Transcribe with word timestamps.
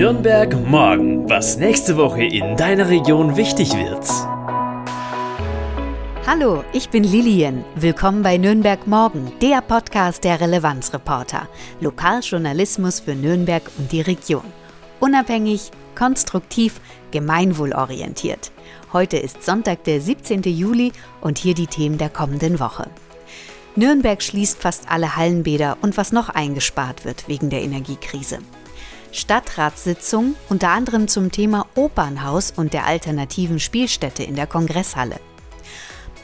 Nürnberg 0.00 0.56
morgen, 0.66 1.28
was 1.28 1.58
nächste 1.58 1.98
Woche 1.98 2.24
in 2.24 2.56
deiner 2.56 2.88
Region 2.88 3.36
wichtig 3.36 3.74
wird. 3.74 4.08
Hallo, 6.26 6.64
ich 6.72 6.88
bin 6.88 7.04
Lilian. 7.04 7.66
Willkommen 7.74 8.22
bei 8.22 8.38
Nürnberg 8.38 8.86
Morgen, 8.86 9.30
der 9.42 9.60
Podcast 9.60 10.24
der 10.24 10.40
Relevanzreporter. 10.40 11.50
Lokaljournalismus 11.82 13.00
für 13.00 13.14
Nürnberg 13.14 13.70
und 13.76 13.92
die 13.92 14.00
Region. 14.00 14.46
Unabhängig, 15.00 15.70
konstruktiv, 15.94 16.80
gemeinwohlorientiert. 17.10 18.52
Heute 18.94 19.18
ist 19.18 19.42
Sonntag, 19.42 19.84
der 19.84 20.00
17. 20.00 20.44
Juli 20.44 20.92
und 21.20 21.36
hier 21.36 21.52
die 21.52 21.66
Themen 21.66 21.98
der 21.98 22.08
kommenden 22.08 22.58
Woche. 22.58 22.88
Nürnberg 23.76 24.22
schließt 24.22 24.62
fast 24.62 24.90
alle 24.90 25.16
Hallenbäder 25.16 25.76
und 25.82 25.98
was 25.98 26.10
noch 26.10 26.30
eingespart 26.30 27.04
wird 27.04 27.28
wegen 27.28 27.50
der 27.50 27.60
Energiekrise. 27.60 28.38
Stadtratssitzung 29.12 30.36
unter 30.48 30.70
anderem 30.70 31.08
zum 31.08 31.32
Thema 31.32 31.66
Opernhaus 31.74 32.52
und 32.56 32.72
der 32.72 32.86
alternativen 32.86 33.58
Spielstätte 33.58 34.22
in 34.22 34.36
der 34.36 34.46
Kongresshalle. 34.46 35.18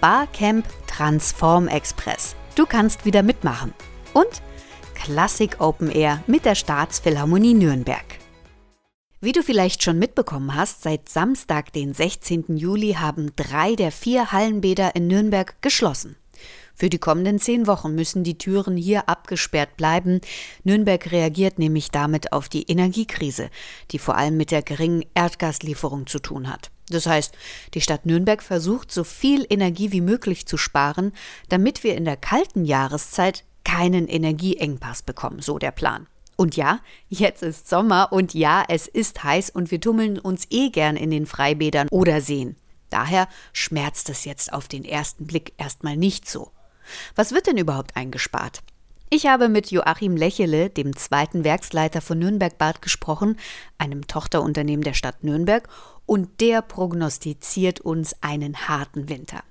Barcamp 0.00 0.66
Transform 0.86 1.68
Express. 1.68 2.36
Du 2.54 2.66
kannst 2.66 3.04
wieder 3.04 3.22
mitmachen. 3.22 3.74
Und 4.12 4.42
Klassik 4.94 5.60
Open 5.60 5.90
Air 5.90 6.22
mit 6.26 6.44
der 6.44 6.54
Staatsphilharmonie 6.54 7.54
Nürnberg. 7.54 8.04
Wie 9.20 9.32
du 9.32 9.42
vielleicht 9.42 9.82
schon 9.82 9.98
mitbekommen 9.98 10.54
hast, 10.54 10.82
seit 10.82 11.08
Samstag, 11.08 11.72
den 11.72 11.94
16. 11.94 12.56
Juli, 12.56 12.94
haben 12.94 13.32
drei 13.34 13.74
der 13.74 13.90
vier 13.90 14.30
Hallenbäder 14.30 14.94
in 14.94 15.06
Nürnberg 15.06 15.60
geschlossen. 15.62 16.16
Für 16.76 16.90
die 16.90 16.98
kommenden 16.98 17.38
zehn 17.38 17.66
Wochen 17.66 17.94
müssen 17.94 18.22
die 18.22 18.36
Türen 18.36 18.76
hier 18.76 19.08
abgesperrt 19.08 19.78
bleiben. 19.78 20.20
Nürnberg 20.62 21.10
reagiert 21.10 21.58
nämlich 21.58 21.90
damit 21.90 22.32
auf 22.32 22.50
die 22.50 22.64
Energiekrise, 22.70 23.48
die 23.90 23.98
vor 23.98 24.16
allem 24.16 24.36
mit 24.36 24.50
der 24.50 24.62
geringen 24.62 25.04
Erdgaslieferung 25.14 26.06
zu 26.06 26.18
tun 26.18 26.52
hat. 26.52 26.70
Das 26.90 27.06
heißt, 27.06 27.34
die 27.74 27.80
Stadt 27.80 28.04
Nürnberg 28.04 28.42
versucht, 28.42 28.92
so 28.92 29.04
viel 29.04 29.46
Energie 29.48 29.90
wie 29.90 30.02
möglich 30.02 30.46
zu 30.46 30.58
sparen, 30.58 31.12
damit 31.48 31.82
wir 31.82 31.96
in 31.96 32.04
der 32.04 32.18
kalten 32.18 32.64
Jahreszeit 32.66 33.44
keinen 33.64 34.06
Energieengpass 34.06 35.02
bekommen, 35.02 35.40
so 35.40 35.58
der 35.58 35.72
Plan. 35.72 36.06
Und 36.36 36.56
ja, 36.56 36.80
jetzt 37.08 37.42
ist 37.42 37.68
Sommer 37.68 38.12
und 38.12 38.34
ja, 38.34 38.62
es 38.68 38.86
ist 38.86 39.24
heiß 39.24 39.48
und 39.50 39.70
wir 39.70 39.80
tummeln 39.80 40.18
uns 40.18 40.46
eh 40.50 40.68
gern 40.68 40.96
in 40.96 41.10
den 41.10 41.24
Freibädern 41.24 41.88
oder 41.90 42.20
Seen. 42.20 42.56
Daher 42.90 43.28
schmerzt 43.52 44.10
es 44.10 44.26
jetzt 44.26 44.52
auf 44.52 44.68
den 44.68 44.84
ersten 44.84 45.26
Blick 45.26 45.54
erstmal 45.56 45.96
nicht 45.96 46.28
so. 46.28 46.52
Was 47.14 47.32
wird 47.32 47.46
denn 47.46 47.58
überhaupt 47.58 47.96
eingespart? 47.96 48.62
Ich 49.08 49.26
habe 49.26 49.48
mit 49.48 49.70
Joachim 49.70 50.16
Lächele, 50.16 50.68
dem 50.68 50.96
zweiten 50.96 51.44
Werksleiter 51.44 52.00
von 52.00 52.18
Nürnberg 52.18 52.58
Bad, 52.58 52.82
gesprochen, 52.82 53.38
einem 53.78 54.08
Tochterunternehmen 54.08 54.82
der 54.82 54.94
Stadt 54.94 55.22
Nürnberg, 55.22 55.68
und 56.06 56.40
der 56.40 56.62
prognostiziert 56.62 57.80
uns 57.80 58.16
einen 58.20 58.68
harten 58.68 59.08
Winter. 59.08 59.42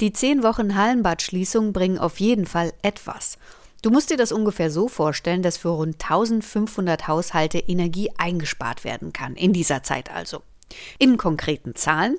Die 0.00 0.12
zehn 0.12 0.42
Wochen 0.42 0.74
Hallenbadschließung 0.74 1.72
bringen 1.72 1.98
auf 1.98 2.20
jeden 2.20 2.46
Fall 2.46 2.72
etwas. 2.82 3.38
Du 3.82 3.90
musst 3.90 4.10
dir 4.10 4.18
das 4.18 4.32
ungefähr 4.32 4.70
so 4.70 4.88
vorstellen, 4.88 5.42
dass 5.42 5.56
für 5.56 5.70
rund 5.70 6.02
1500 6.02 7.08
Haushalte 7.08 7.58
Energie 7.58 8.10
eingespart 8.18 8.84
werden 8.84 9.12
kann, 9.14 9.34
in 9.36 9.54
dieser 9.54 9.82
Zeit 9.82 10.10
also. 10.10 10.42
In 10.98 11.16
konkreten 11.16 11.74
Zahlen 11.74 12.18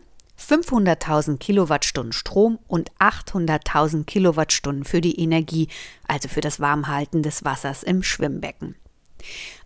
500.000 0.51 1.37
Kilowattstunden 1.37 2.11
Strom 2.11 2.59
und 2.67 2.91
800.000 2.99 4.03
Kilowattstunden 4.03 4.83
für 4.83 4.99
die 4.99 5.17
Energie, 5.17 5.69
also 6.09 6.27
für 6.27 6.41
das 6.41 6.59
Warmhalten 6.59 7.23
des 7.23 7.45
Wassers 7.45 7.83
im 7.83 8.03
Schwimmbecken. 8.03 8.75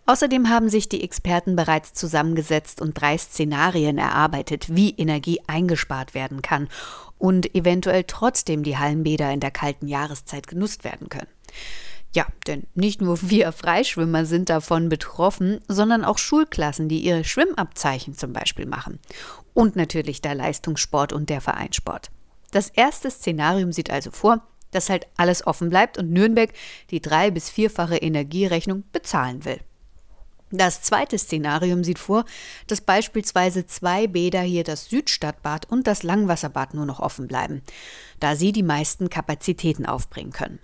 Außerdem 0.06 0.48
haben 0.48 0.68
sich 0.68 0.88
die 0.88 1.02
Experten 1.02 1.56
bereits 1.56 1.92
zusammengesetzt 1.92 2.80
und 2.80 3.00
drei 3.00 3.18
Szenarien 3.18 3.98
erarbeitet, 3.98 4.76
wie 4.76 4.90
Energie 4.90 5.40
eingespart 5.48 6.14
werden 6.14 6.40
kann 6.40 6.68
und 7.18 7.52
eventuell 7.56 8.04
trotzdem 8.04 8.62
die 8.62 8.78
Hallenbäder 8.78 9.32
in 9.32 9.40
der 9.40 9.50
kalten 9.50 9.88
Jahreszeit 9.88 10.46
genutzt 10.46 10.84
werden 10.84 11.08
können. 11.08 11.26
Ja, 12.14 12.26
denn 12.46 12.68
nicht 12.74 13.02
nur 13.02 13.18
wir 13.28 13.50
Freischwimmer 13.50 14.24
sind 14.24 14.50
davon 14.50 14.88
betroffen, 14.88 15.60
sondern 15.66 16.04
auch 16.04 16.18
Schulklassen, 16.18 16.88
die 16.88 17.00
ihre 17.00 17.24
Schwimmabzeichen 17.24 18.14
zum 18.14 18.32
Beispiel 18.32 18.66
machen. 18.66 19.00
Und 19.56 19.74
natürlich 19.74 20.20
der 20.20 20.34
Leistungssport 20.34 21.14
und 21.14 21.30
der 21.30 21.40
Vereinssport. 21.40 22.10
Das 22.50 22.68
erste 22.68 23.10
Szenarium 23.10 23.72
sieht 23.72 23.88
also 23.88 24.10
vor, 24.10 24.46
dass 24.70 24.90
halt 24.90 25.06
alles 25.16 25.46
offen 25.46 25.70
bleibt 25.70 25.96
und 25.96 26.12
Nürnberg 26.12 26.52
die 26.90 27.00
drei- 27.00 27.30
bis 27.30 27.48
vierfache 27.48 27.96
Energierechnung 27.96 28.84
bezahlen 28.92 29.46
will. 29.46 29.58
Das 30.50 30.82
zweite 30.82 31.16
Szenarium 31.16 31.84
sieht 31.84 31.98
vor, 31.98 32.26
dass 32.66 32.82
beispielsweise 32.82 33.66
zwei 33.66 34.06
Bäder 34.06 34.42
hier 34.42 34.62
das 34.62 34.90
Südstadtbad 34.90 35.70
und 35.70 35.86
das 35.86 36.02
Langwasserbad 36.02 36.74
nur 36.74 36.84
noch 36.84 37.00
offen 37.00 37.26
bleiben, 37.26 37.62
da 38.20 38.36
sie 38.36 38.52
die 38.52 38.62
meisten 38.62 39.08
Kapazitäten 39.08 39.86
aufbringen 39.86 40.32
können. 40.32 40.58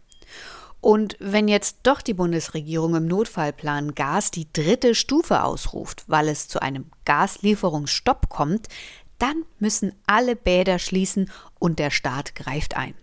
Und 0.83 1.17
wenn 1.21 1.47
jetzt 1.47 1.77
doch 1.85 2.03
die 2.03 2.13
Bundesregierung 2.13 2.97
im 2.97 3.07
Notfallplan 3.07 3.95
Gas 3.95 4.33
die 4.33 4.49
dritte 4.53 4.97
Stufe 4.97 5.45
ausruft, 5.45 6.03
weil 6.09 6.29
es 6.29 6.49
zu 6.49 6.61
einem 6.61 6.87
Gaslieferungsstopp 7.05 8.29
kommt, 8.29 8.67
dann 9.21 9.45
müssen 9.61 9.93
alle 10.09 10.35
Bäder 10.35 10.81
schließen 10.81 11.31
und 11.61 11.79
der 11.79 11.93
Staat 11.93 12.35
greift 12.35 12.77
ein. 12.77 12.95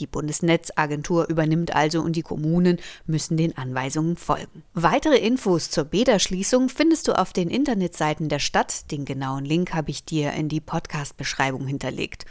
Die 0.00 0.08
Bundesnetzagentur 0.08 1.28
übernimmt 1.28 1.72
also 1.72 2.00
und 2.00 2.16
die 2.16 2.22
Kommunen 2.22 2.78
müssen 3.06 3.36
den 3.36 3.56
Anweisungen 3.56 4.16
folgen. 4.16 4.64
Weitere 4.74 5.18
Infos 5.18 5.70
zur 5.70 5.84
Bäderschließung 5.84 6.68
findest 6.68 7.06
du 7.06 7.12
auf 7.16 7.32
den 7.32 7.48
Internetseiten 7.48 8.28
der 8.28 8.40
Stadt. 8.40 8.90
Den 8.90 9.04
genauen 9.04 9.44
Link 9.44 9.72
habe 9.72 9.90
ich 9.90 10.04
dir 10.04 10.32
in 10.32 10.48
die 10.48 10.60
Podcast-Beschreibung 10.60 11.66
hinterlegt. 11.68 12.24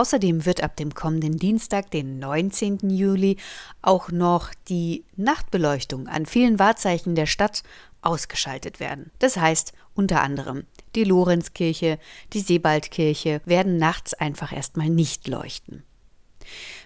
Außerdem 0.00 0.46
wird 0.46 0.62
ab 0.62 0.76
dem 0.76 0.94
kommenden 0.94 1.36
Dienstag, 1.36 1.90
den 1.90 2.18
19. 2.18 2.88
Juli, 2.88 3.36
auch 3.82 4.10
noch 4.10 4.48
die 4.70 5.04
Nachtbeleuchtung 5.16 6.08
an 6.08 6.24
vielen 6.24 6.58
Wahrzeichen 6.58 7.14
der 7.14 7.26
Stadt 7.26 7.62
ausgeschaltet 8.00 8.80
werden. 8.80 9.10
Das 9.18 9.36
heißt 9.36 9.74
unter 9.94 10.22
anderem, 10.22 10.64
die 10.94 11.04
Lorenzkirche, 11.04 11.98
die 12.32 12.40
Sebaldkirche 12.40 13.42
werden 13.44 13.76
nachts 13.76 14.14
einfach 14.14 14.54
erstmal 14.54 14.88
nicht 14.88 15.28
leuchten. 15.28 15.82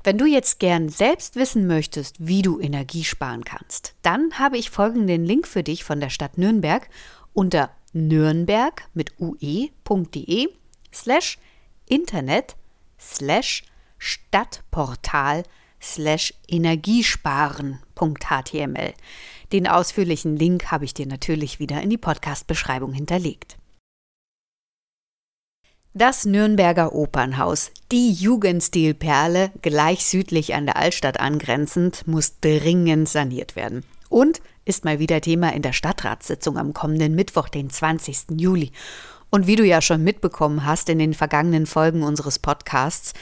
Wenn 0.03 0.19
du 0.19 0.27
jetzt 0.27 0.59
gern 0.59 0.89
selbst 0.89 1.37
wissen 1.37 1.69
möchtest, 1.69 2.17
wie 2.19 2.43
du 2.43 2.59
Energie 2.59 3.05
sparen 3.05 3.45
kannst, 3.45 3.95
dann 4.03 4.41
habe 4.41 4.59
ich 4.59 4.71
folgenden 4.71 5.25
Link 5.25 5.47
für 5.47 5.63
dich 5.63 5.85
von 5.85 6.01
der 6.01 6.11
Stadt 6.11 6.37
Nürnberg 6.37 6.89
unter 7.33 7.71
nürnberg 7.93 8.83
mit 8.93 9.13
ue.de 9.21 10.49
slash 10.93 11.39
Internet 11.87 12.57
slash 12.99 13.65
Stadtportal 13.99 15.45
slash 15.81 16.35
Energiesparen.html. 16.49 18.95
Den 19.53 19.69
ausführlichen 19.69 20.37
Link 20.37 20.71
habe 20.71 20.85
ich 20.85 20.93
dir 20.95 21.07
natürlich 21.07 21.61
wieder 21.61 21.81
in 21.81 21.91
die 21.91 21.99
Podcast-Beschreibung 21.99 22.93
hinterlegt. 22.93 23.57
Das 25.97 26.25
Nürnberger 26.25 26.93
Opernhaus, 26.93 27.71
die 27.93 28.11
Jugendstilperle, 28.11 29.53
gleich 29.63 30.05
südlich 30.05 30.55
an 30.55 30.67
der 30.67 30.77
Altstadt 30.77 31.21
angrenzend, 31.21 32.09
muss 32.09 32.41
dringend 32.41 33.09
saniert 33.09 33.55
werden. 33.55 33.85
Und 34.09 34.43
ist 34.65 34.85
mal 34.85 34.99
wieder 34.99 35.21
Thema 35.21 35.53
in 35.53 35.63
der 35.63 35.73
Stadtratssitzung 35.73 36.59
am 36.59 36.75
kommenden 36.75 37.15
Mittwoch, 37.15 37.49
den 37.49 37.71
20. 37.71 38.41
Juli. 38.41 38.73
Und 39.35 39.49
wie 39.49 39.57
du 39.57 39.65
ja 39.65 39.83
schon 39.83 40.05
mitbekommen 40.05 40.65
hast 40.65 40.89
in 40.89 41.01
den 41.01 41.13
vergangenen 41.13 41.67
Folgen 41.67 42.05
unseres 42.05 42.39
Podcasts, 42.39 43.15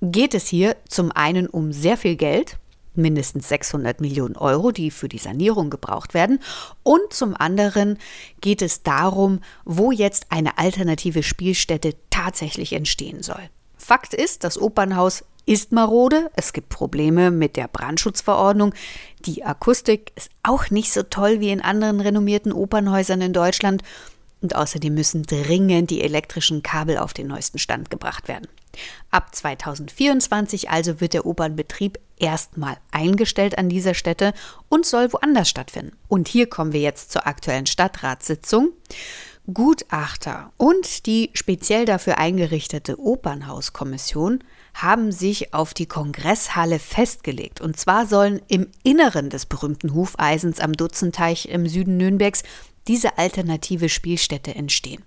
geht 0.00 0.32
es 0.32 0.48
hier 0.48 0.76
zum 0.88 1.12
einen 1.12 1.46
um 1.46 1.74
sehr 1.74 1.98
viel 1.98 2.16
Geld, 2.16 2.56
mindestens 2.94 3.50
600 3.50 4.00
Millionen 4.00 4.34
Euro, 4.38 4.70
die 4.70 4.90
für 4.90 5.10
die 5.10 5.18
Sanierung 5.18 5.68
gebraucht 5.68 6.14
werden. 6.14 6.40
Und 6.84 7.12
zum 7.12 7.36
anderen 7.36 7.98
geht 8.40 8.62
es 8.62 8.82
darum, 8.82 9.40
wo 9.66 9.92
jetzt 9.92 10.28
eine 10.30 10.56
alternative 10.56 11.22
Spielstätte 11.22 11.96
tatsächlich 12.08 12.72
entstehen 12.72 13.22
soll. 13.22 13.50
Fakt 13.76 14.14
ist, 14.14 14.44
das 14.44 14.58
Opernhaus 14.58 15.22
ist 15.44 15.72
marode, 15.72 16.30
es 16.34 16.54
gibt 16.54 16.70
Probleme 16.70 17.30
mit 17.30 17.56
der 17.56 17.68
Brandschutzverordnung, 17.68 18.72
die 19.26 19.44
Akustik 19.44 20.12
ist 20.16 20.30
auch 20.42 20.70
nicht 20.70 20.94
so 20.94 21.02
toll 21.02 21.40
wie 21.40 21.50
in 21.50 21.60
anderen 21.60 22.00
renommierten 22.00 22.52
Opernhäusern 22.52 23.20
in 23.20 23.34
Deutschland 23.34 23.82
und 24.40 24.54
außerdem 24.54 24.94
müssen 24.94 25.22
dringend 25.24 25.90
die 25.90 26.02
elektrischen 26.02 26.62
Kabel 26.62 26.98
auf 26.98 27.12
den 27.12 27.26
neuesten 27.26 27.58
Stand 27.58 27.90
gebracht 27.90 28.28
werden. 28.28 28.46
Ab 29.10 29.34
2024 29.34 30.70
also 30.70 31.00
wird 31.00 31.14
der 31.14 31.26
Opernbetrieb 31.26 31.98
erstmal 32.18 32.76
eingestellt 32.90 33.58
an 33.58 33.68
dieser 33.68 33.94
Stätte 33.94 34.32
und 34.68 34.86
soll 34.86 35.12
woanders 35.12 35.48
stattfinden. 35.48 35.96
Und 36.08 36.28
hier 36.28 36.48
kommen 36.48 36.72
wir 36.72 36.80
jetzt 36.80 37.10
zur 37.10 37.26
aktuellen 37.26 37.66
Stadtratssitzung. 37.66 38.70
Gutachter 39.52 40.52
und 40.58 41.06
die 41.06 41.30
speziell 41.32 41.86
dafür 41.86 42.18
eingerichtete 42.18 43.00
Opernhauskommission 43.00 44.44
haben 44.74 45.10
sich 45.10 45.54
auf 45.54 45.72
die 45.72 45.86
Kongresshalle 45.86 46.78
festgelegt. 46.78 47.62
Und 47.62 47.78
zwar 47.78 48.06
sollen 48.06 48.42
im 48.48 48.68
Inneren 48.82 49.30
des 49.30 49.46
berühmten 49.46 49.94
Hufeisens 49.94 50.60
am 50.60 50.74
Dutzenteich 50.74 51.46
im 51.46 51.66
Süden 51.66 51.96
Nürnbergs 51.96 52.42
diese 52.88 53.18
alternative 53.18 53.88
Spielstätte 53.88 54.54
entstehen. 54.54 55.04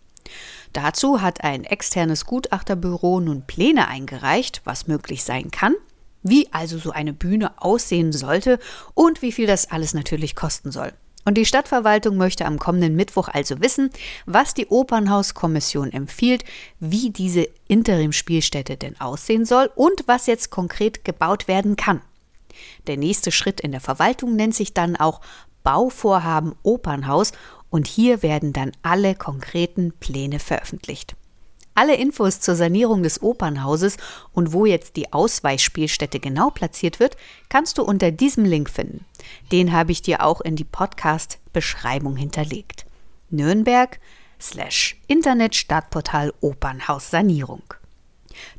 Dazu 0.74 1.22
hat 1.22 1.44
ein 1.44 1.66
externes 1.66 2.26
Gutachterbüro 2.26 3.20
nun 3.20 3.46
Pläne 3.46 3.88
eingereicht, 3.88 4.62
was 4.64 4.88
möglich 4.88 5.24
sein 5.24 5.52
kann, 5.52 5.76
wie 6.24 6.48
also 6.54 6.78
so 6.78 6.92
eine 6.92 7.14
Bühne 7.14 7.62
aussehen 7.62 8.14
sollte 8.14 8.60
und 8.94 9.22
wie 9.22 9.32
viel 9.32 9.48
das 9.48 9.70
alles 9.70 9.94
natürlich 9.94 10.36
kosten 10.36 10.72
soll. 10.72 10.94
Und 11.24 11.36
die 11.38 11.46
Stadtverwaltung 11.46 12.18
möchte 12.18 12.46
am 12.46 12.58
kommenden 12.58 12.96
Mittwoch 12.96 13.28
also 13.28 13.62
wissen, 13.62 13.92
was 14.26 14.54
die 14.56 14.68
Opernhauskommission 14.68 15.92
empfiehlt, 15.92 16.44
wie 16.80 17.12
diese 17.12 17.48
Interimspielstätte 17.68 18.76
denn 18.78 19.00
aussehen 19.00 19.46
soll 19.46 19.70
und 19.76 20.04
was 20.08 20.26
jetzt 20.26 20.50
konkret 20.50 21.06
gebaut 21.06 21.48
werden 21.48 21.76
kann. 21.76 22.02
Der 22.88 22.98
nächste 22.98 23.32
Schritt 23.32 23.62
in 23.62 23.72
der 23.72 23.82
Verwaltung 23.82 24.36
nennt 24.36 24.56
sich 24.56 24.74
dann 24.74 24.96
auch 24.96 25.22
Bauvorhaben 25.64 26.56
Opernhaus 26.64 27.34
und 27.72 27.88
hier 27.88 28.22
werden 28.22 28.54
dann 28.54 28.74
alle 28.84 29.16
konkreten 29.16 29.94
Pläne 30.00 30.38
veröffentlicht. 30.38 31.16
Alle 31.74 31.96
Infos 31.96 32.42
zur 32.42 32.56
Sanierung 32.56 33.02
des 33.02 33.24
Opernhauses 33.24 33.98
und 34.34 34.52
wo 34.52 34.66
jetzt 34.66 34.98
die 34.98 35.14
Ausweichspielstätte 35.14 36.20
genau 36.20 36.50
platziert 36.50 37.00
wird, 37.00 37.16
kannst 37.50 37.78
du 37.78 37.84
unter 37.84 38.12
diesem 38.12 38.44
Link 38.44 38.70
finden. 38.70 39.06
Den 39.52 39.72
habe 39.72 39.94
ich 39.94 40.02
dir 40.02 40.24
auch 40.24 40.42
in 40.42 40.58
die 40.58 40.66
Podcast-Beschreibung 40.66 42.18
hinterlegt. 42.18 42.86
Nürnberg 43.30 44.00
slash 44.40 44.98
Internet 45.08 45.56
Stadtportal 45.56 46.34
Opernhaus 46.42 47.10
Sanierung. 47.10 47.64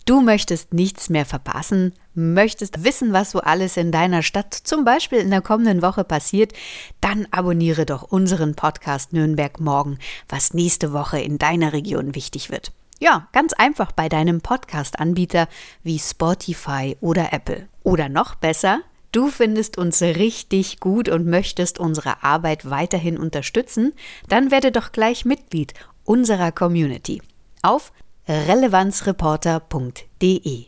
Du 0.04 0.20
möchtest 0.20 0.72
nichts 0.72 1.08
mehr 1.10 1.26
verpassen, 1.26 1.92
möchtest 2.14 2.84
wissen, 2.84 3.12
was 3.12 3.30
so 3.30 3.40
alles 3.40 3.76
in 3.76 3.92
deiner 3.92 4.22
Stadt 4.22 4.54
zum 4.54 4.84
Beispiel 4.84 5.18
in 5.18 5.30
der 5.30 5.40
kommenden 5.40 5.82
Woche 5.82 6.04
passiert, 6.04 6.52
dann 7.00 7.26
abonniere 7.30 7.86
doch 7.86 8.02
unseren 8.02 8.54
Podcast 8.54 9.12
Nürnberg 9.12 9.60
morgen, 9.60 9.98
was 10.28 10.54
nächste 10.54 10.92
Woche 10.92 11.20
in 11.20 11.38
deiner 11.38 11.72
Region 11.72 12.14
wichtig 12.14 12.50
wird. 12.50 12.72
Ja, 13.00 13.26
ganz 13.32 13.52
einfach 13.52 13.90
bei 13.90 14.08
deinem 14.08 14.40
Podcast-Anbieter 14.40 15.48
wie 15.82 15.98
Spotify 15.98 16.96
oder 17.00 17.32
Apple. 17.32 17.68
Oder 17.82 18.08
noch 18.08 18.36
besser, 18.36 18.80
du 19.10 19.28
findest 19.28 19.76
uns 19.76 20.02
richtig 20.02 20.78
gut 20.78 21.08
und 21.08 21.26
möchtest 21.26 21.80
unsere 21.80 22.22
Arbeit 22.22 22.70
weiterhin 22.70 23.18
unterstützen, 23.18 23.92
dann 24.28 24.50
werde 24.52 24.70
doch 24.70 24.92
gleich 24.92 25.24
Mitglied 25.24 25.74
unserer 26.04 26.52
Community 26.52 27.22
auf 27.62 27.92
relevanzreporter.de. 28.28 30.66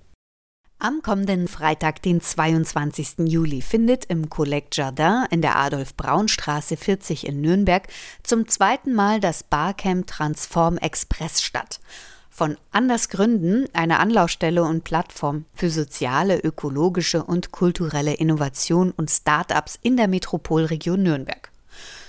Am 0.80 1.02
kommenden 1.02 1.46
Freitag, 1.46 2.02
den 2.02 2.20
22. 2.20 3.28
Juli, 3.28 3.62
findet 3.62 4.06
im 4.06 4.28
Collect 4.28 4.76
Jardin 4.76 5.26
in 5.30 5.40
der 5.40 5.54
Adolf-Braun-Straße 5.56 6.76
40 6.76 7.28
in 7.28 7.40
Nürnberg 7.40 7.86
zum 8.24 8.48
zweiten 8.48 8.92
Mal 8.92 9.20
das 9.20 9.44
Barcamp 9.44 10.08
Transform 10.08 10.78
Express 10.78 11.42
statt 11.42 11.78
von 12.28 12.56
Anders 12.72 13.10
Gründen, 13.10 13.68
eine 13.74 14.00
Anlaufstelle 14.00 14.64
und 14.64 14.82
Plattform 14.82 15.44
für 15.54 15.70
soziale, 15.70 16.40
ökologische 16.40 17.22
und 17.22 17.52
kulturelle 17.52 18.14
Innovation 18.14 18.90
und 18.90 19.12
Startups 19.12 19.78
in 19.80 19.96
der 19.96 20.08
Metropolregion 20.08 21.00
Nürnberg. 21.00 21.52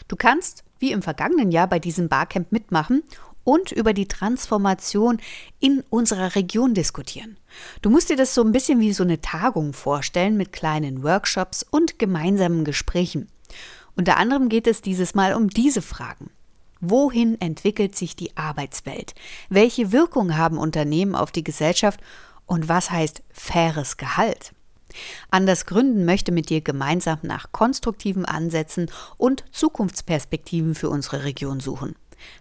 Du 0.07 0.15
kannst, 0.15 0.63
wie 0.79 0.91
im 0.91 1.03
vergangenen 1.03 1.51
Jahr 1.51 1.67
bei 1.67 1.77
diesem 1.77 2.09
Barcamp 2.09 2.51
mitmachen 2.51 3.03
und 3.45 3.71
über 3.71 3.93
die 3.93 4.09
Transformation 4.09 5.21
in 5.61 5.81
unserer 5.89 6.35
Region 6.35 6.73
diskutieren. 6.73 7.37
Du 7.81 7.89
musst 7.89 8.09
dir 8.09 8.17
das 8.17 8.33
so 8.35 8.43
ein 8.43 8.51
bisschen 8.51 8.81
wie 8.81 8.91
so 8.91 9.03
eine 9.03 9.21
Tagung 9.21 9.71
vorstellen 9.71 10.35
mit 10.35 10.51
kleinen 10.51 11.03
Workshops 11.03 11.63
und 11.63 11.97
gemeinsamen 11.97 12.65
Gesprächen. 12.65 13.29
Unter 13.95 14.17
anderem 14.17 14.49
geht 14.49 14.67
es 14.67 14.81
dieses 14.81 15.15
Mal 15.15 15.33
um 15.33 15.49
diese 15.49 15.81
Fragen. 15.81 16.31
Wohin 16.81 17.39
entwickelt 17.39 17.95
sich 17.95 18.17
die 18.17 18.35
Arbeitswelt? 18.35 19.13
Welche 19.49 19.93
Wirkung 19.93 20.35
haben 20.35 20.57
Unternehmen 20.57 21.15
auf 21.15 21.31
die 21.31 21.43
Gesellschaft? 21.43 22.01
Und 22.45 22.67
was 22.67 22.91
heißt 22.91 23.23
faires 23.31 23.97
Gehalt? 23.97 24.51
Anders 25.29 25.65
Gründen 25.65 26.05
möchte 26.05 26.31
mit 26.31 26.49
dir 26.49 26.61
gemeinsam 26.61 27.19
nach 27.23 27.51
konstruktiven 27.51 28.25
Ansätzen 28.25 28.91
und 29.17 29.43
Zukunftsperspektiven 29.51 30.75
für 30.75 30.89
unsere 30.89 31.23
Region 31.23 31.59
suchen. 31.59 31.95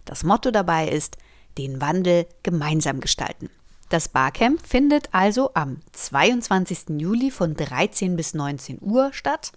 Das 0.05 0.23
Motto 0.23 0.51
dabei 0.51 0.87
ist, 0.87 1.17
den 1.57 1.81
Wandel 1.81 2.27
gemeinsam 2.43 2.99
gestalten. 2.99 3.49
Das 3.89 4.09
Barcamp 4.09 4.65
findet 4.65 5.09
also 5.13 5.51
am 5.53 5.81
22. 5.91 6.99
Juli 6.99 7.29
von 7.29 7.55
13 7.55 8.15
bis 8.15 8.33
19 8.33 8.79
Uhr 8.81 9.13
statt. 9.13 9.51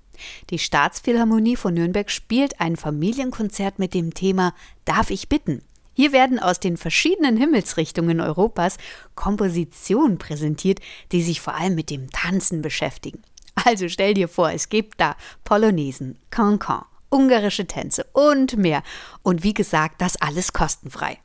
Die 0.51 0.57
Staatsphilharmonie 0.57 1.57
von 1.57 1.73
Nürnberg 1.73 2.09
spielt 2.09 2.61
ein 2.61 2.77
Familienkonzert 2.77 3.77
mit 3.77 3.93
dem 3.93 4.13
Thema 4.13 4.53
Darf 4.85 5.09
ich 5.09 5.27
bitten? 5.27 5.63
Hier 5.91 6.13
werden 6.13 6.39
aus 6.39 6.61
den 6.61 6.77
verschiedenen 6.77 7.35
Himmelsrichtungen 7.35 8.21
Europas 8.21 8.77
Kompositionen 9.15 10.17
präsentiert, 10.17 10.79
die 11.11 11.23
sich 11.23 11.41
vor 11.41 11.55
allem 11.55 11.75
mit 11.75 11.89
dem 11.89 12.09
Tanzen 12.11 12.61
beschäftigen. 12.61 13.21
Also 13.55 13.87
stell 13.89 14.13
dir 14.13 14.27
vor, 14.27 14.51
es 14.51 14.69
gibt 14.69 14.99
da 14.99 15.15
Polonesen, 15.43 16.17
Cancan, 16.29 16.85
ungarische 17.09 17.65
Tänze 17.65 18.05
und 18.13 18.57
mehr. 18.57 18.83
Und 19.21 19.43
wie 19.43 19.53
gesagt, 19.53 20.01
das 20.01 20.21
alles 20.21 20.53
kostenfrei. 20.53 21.19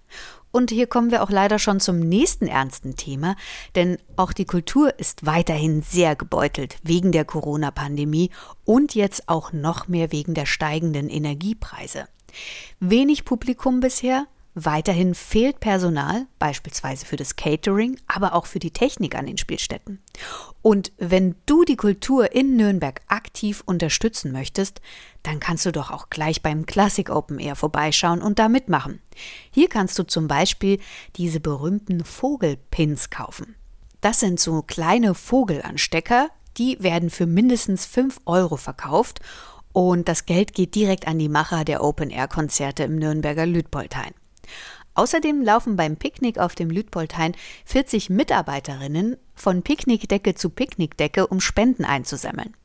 Und 0.51 0.71
hier 0.71 0.87
kommen 0.87 1.11
wir 1.11 1.23
auch 1.23 1.31
leider 1.31 1.59
schon 1.59 1.79
zum 1.79 1.99
nächsten 1.99 2.47
ernsten 2.47 2.97
Thema, 2.97 3.37
denn 3.75 3.99
auch 4.17 4.33
die 4.33 4.47
Kultur 4.47 4.99
ist 4.99 5.27
weiterhin 5.27 5.83
sehr 5.83 6.17
gebeutelt 6.17 6.79
wegen 6.83 7.13
der 7.13 7.27
Corona-Pandemie 7.27 8.31
und 8.65 8.95
jetzt 8.95 9.29
auch 9.29 9.53
noch 9.53 9.89
mehr 9.89 10.11
wegen 10.11 10.33
der 10.35 10.47
steigenden 10.47 11.11
Energiepreise. 11.11 12.09
Wenig 12.81 13.25
Publikum 13.25 13.81
bisher, 13.81 14.27
Weiterhin 14.61 15.15
fehlt 15.15 15.61
Personal, 15.61 16.27
beispielsweise 16.41 17.07
für 17.07 17.15
das 17.15 17.37
Catering, 17.37 17.97
aber 18.09 18.35
auch 18.35 18.47
für 18.47 18.59
die 18.59 18.73
Technik 18.73 19.15
an 19.15 19.27
den 19.27 19.39
Spielstätten. 19.39 20.03
Und 20.63 20.91
wenn 20.99 21.37
du 21.47 21.63
die 21.63 21.77
Kultur 21.77 22.33
in 22.33 22.57
Nürnberg 22.57 23.01
aktiv 23.07 23.63
unterstützen 23.67 24.33
möchtest, 24.33 24.81
dann 25.23 25.39
kannst 25.39 25.65
du 25.65 25.71
doch 25.71 25.93
auch 25.93 26.11
gleich 26.11 26.43
beim 26.43 26.67
Classic 26.67 27.09
Open 27.09 27.39
Air 27.39 27.55
vorbeischauen 27.55 28.21
und 28.21 28.41
da 28.41 28.49
mitmachen. 28.49 29.01
Hier 29.53 29.69
kannst 29.69 29.97
du 29.97 30.03
zum 30.03 30.27
Beispiel 30.27 30.81
diese 31.15 31.39
berühmten 31.39 32.05
Vogelpins 32.05 33.11
kaufen. 33.11 33.55
Das 34.01 34.19
sind 34.19 34.41
so 34.41 34.63
kleine 34.63 35.15
Vogelanstecker, 35.15 36.31
die 36.57 36.83
werden 36.83 37.11
für 37.11 37.27
mindestens 37.27 37.87
5 37.87 38.23
Euro 38.27 38.57
verkauft 38.57 39.21
und 39.73 40.09
das 40.09 40.27
Geld 40.27 40.53
geht 40.53 40.75
direkt 40.75 41.07
an 41.07 41.21
die 41.21 41.29
Macher 41.29 41.65
der 41.65 41.85
Open-Air-Konzerte 41.85 42.83
im 42.83 42.97
Nürnberger 42.97 43.47
Lüdpoltheim. 43.47 44.15
Außerdem 44.99 45.43
laufen 45.43 45.77
beim 45.77 45.97
Picknick 45.97 46.39
auf 46.39 46.57
dem 46.57 46.71
Lüdpolthein 46.71 47.37
40 47.67 48.11
Mitarbeiterinnen 48.11 49.17
von 49.37 49.63
Picknickdecke 49.63 50.35
zu 50.35 50.51
Picknickdecke, 50.51 51.29
um 51.29 51.41
Spenden 51.41 51.85
einzusammeln. 51.85 52.57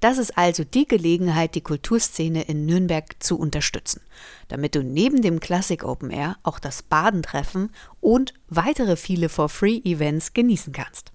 Das 0.00 0.18
ist 0.18 0.36
also 0.36 0.64
die 0.64 0.88
Gelegenheit, 0.88 1.54
die 1.54 1.60
Kulturszene 1.60 2.42
in 2.42 2.66
Nürnberg 2.66 3.22
zu 3.22 3.38
unterstützen, 3.38 4.00
damit 4.48 4.74
du 4.74 4.82
neben 4.82 5.22
dem 5.22 5.38
Classic 5.38 5.84
Open 5.84 6.10
Air 6.10 6.36
auch 6.42 6.58
das 6.58 6.82
Badentreffen 6.82 7.70
und 8.00 8.34
weitere 8.48 8.96
viele 8.96 9.28
For-Free-Events 9.28 10.34
genießen 10.34 10.72
kannst. 10.72 11.12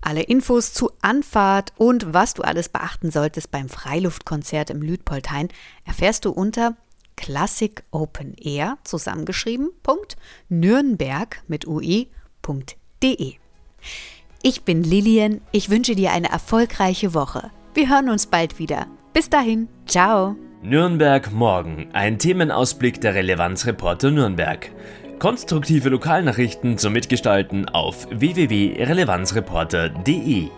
Alle 0.00 0.22
Infos 0.22 0.72
zu 0.72 0.92
Anfahrt 1.02 1.74
und 1.76 2.14
was 2.14 2.32
du 2.32 2.42
alles 2.42 2.70
beachten 2.70 3.10
solltest 3.10 3.50
beim 3.50 3.68
Freiluftkonzert 3.68 4.70
im 4.70 4.80
Lüdpolthein 4.80 5.48
erfährst 5.84 6.24
du 6.24 6.30
unter 6.30 6.74
Classic 7.18 7.82
Open 7.90 8.32
Air 8.34 8.78
zusammengeschrieben. 8.84 9.70
Nürnberg 10.48 11.42
mit 11.48 11.66
ue.de. 11.66 12.06
Ich 14.42 14.62
bin 14.62 14.84
Lilian, 14.84 15.40
ich 15.50 15.68
wünsche 15.68 15.96
dir 15.96 16.12
eine 16.12 16.30
erfolgreiche 16.30 17.12
Woche. 17.12 17.50
Wir 17.74 17.90
hören 17.90 18.08
uns 18.08 18.26
bald 18.26 18.60
wieder. 18.60 18.86
Bis 19.12 19.28
dahin, 19.28 19.66
ciao. 19.86 20.36
Nürnberg 20.62 21.32
morgen, 21.32 21.88
ein 21.92 22.18
Themenausblick 22.18 23.00
der 23.00 23.14
Relevanzreporter 23.14 24.12
Nürnberg. 24.12 24.70
Konstruktive 25.18 25.88
Lokalnachrichten 25.88 26.78
zum 26.78 26.92
Mitgestalten 26.92 27.68
auf 27.68 28.06
www.relevanzreporter.de. 28.10 30.50